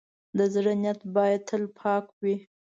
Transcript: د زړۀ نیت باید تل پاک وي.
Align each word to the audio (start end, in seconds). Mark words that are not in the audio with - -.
د 0.37 0.39
زړۀ 0.53 0.73
نیت 0.83 1.01
باید 1.15 1.41
تل 1.49 1.63
پاک 1.79 2.05
وي. 2.21 2.35